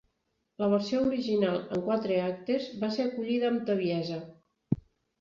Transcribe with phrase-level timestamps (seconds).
[0.63, 4.23] La versió original, en quatre actes, va ser acollida amb tebiesa.